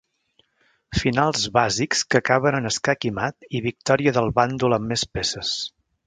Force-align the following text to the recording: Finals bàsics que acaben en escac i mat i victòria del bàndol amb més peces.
Finals 0.99 1.41
bàsics 1.57 2.01
que 2.13 2.21
acaben 2.23 2.57
en 2.59 2.69
escac 2.69 3.07
i 3.09 3.11
mat 3.19 3.47
i 3.59 3.61
victòria 3.65 4.15
del 4.15 4.31
bàndol 4.39 4.77
amb 4.79 4.89
més 4.93 5.05
peces. 5.19 5.53